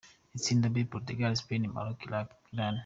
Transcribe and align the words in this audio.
Itsinda 0.37 0.65
B: 0.73 0.85
Portugal, 0.93 1.33
Spain, 1.41 1.63
Morocco, 1.75 2.05
Iran. 2.53 2.75